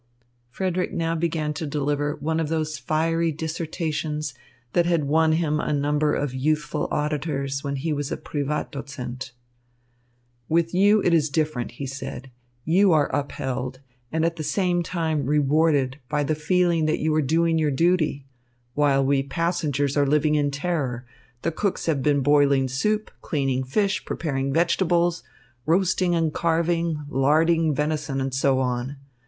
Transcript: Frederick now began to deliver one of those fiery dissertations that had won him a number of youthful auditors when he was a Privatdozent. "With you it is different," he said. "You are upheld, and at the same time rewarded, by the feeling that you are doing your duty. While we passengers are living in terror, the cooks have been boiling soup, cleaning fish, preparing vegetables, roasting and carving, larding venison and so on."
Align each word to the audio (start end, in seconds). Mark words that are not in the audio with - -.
Frederick 0.49 0.91
now 0.91 1.13
began 1.13 1.53
to 1.53 1.67
deliver 1.67 2.15
one 2.15 2.39
of 2.39 2.49
those 2.49 2.79
fiery 2.79 3.31
dissertations 3.31 4.33
that 4.73 4.87
had 4.87 5.03
won 5.03 5.33
him 5.33 5.59
a 5.59 5.71
number 5.71 6.15
of 6.15 6.33
youthful 6.33 6.87
auditors 6.89 7.63
when 7.63 7.75
he 7.75 7.93
was 7.93 8.11
a 8.11 8.17
Privatdozent. 8.17 9.31
"With 10.49 10.73
you 10.73 11.03
it 11.03 11.13
is 11.13 11.29
different," 11.29 11.73
he 11.73 11.85
said. 11.85 12.31
"You 12.65 12.91
are 12.91 13.15
upheld, 13.15 13.79
and 14.11 14.25
at 14.25 14.37
the 14.37 14.43
same 14.43 14.81
time 14.81 15.27
rewarded, 15.27 15.99
by 16.09 16.23
the 16.23 16.33
feeling 16.33 16.85
that 16.87 16.97
you 16.97 17.13
are 17.13 17.21
doing 17.21 17.59
your 17.59 17.69
duty. 17.69 18.25
While 18.73 19.05
we 19.05 19.21
passengers 19.21 19.95
are 19.95 20.07
living 20.07 20.33
in 20.33 20.49
terror, 20.49 21.05
the 21.43 21.51
cooks 21.51 21.85
have 21.85 22.01
been 22.01 22.21
boiling 22.21 22.67
soup, 22.67 23.11
cleaning 23.21 23.63
fish, 23.63 24.03
preparing 24.03 24.51
vegetables, 24.51 25.21
roasting 25.67 26.15
and 26.15 26.33
carving, 26.33 27.05
larding 27.07 27.75
venison 27.75 28.19
and 28.19 28.33
so 28.33 28.57
on." 28.57 28.97